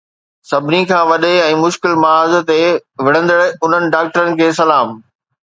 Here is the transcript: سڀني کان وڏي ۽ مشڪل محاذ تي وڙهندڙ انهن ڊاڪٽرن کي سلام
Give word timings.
سڀني 0.51 0.79
کان 0.91 1.03
وڏي 1.09 1.33
۽ 1.47 1.59
مشڪل 1.63 1.93
محاذ 2.05 2.33
تي 2.49 2.57
وڙهندڙ 3.05 3.39
انهن 3.63 3.87
ڊاڪٽرن 3.93 4.29
کي 4.43 4.51
سلام 4.63 4.99